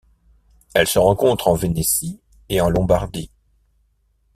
Elle 0.73 0.87
se 0.87 0.97
rencontre 0.97 1.47
en 1.47 1.53
Vénétie 1.53 2.19
et 2.49 2.59
en 2.59 2.71
Lombardie. 2.71 3.29